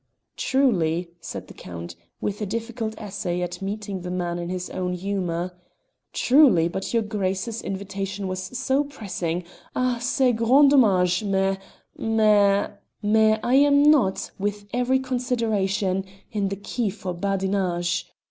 [0.35, 4.93] "Truly," said the Count, with a difficult essay at meeting the man in his own
[4.93, 5.51] humour
[6.11, 9.43] "Truly, but your Grace's invitation was so pressing
[9.75, 9.99] ah!
[9.99, 11.21] c'est grand dommage!
[11.21, 12.71] mais
[13.03, 18.07] mais I am not, with every consideration, in the key for badinage.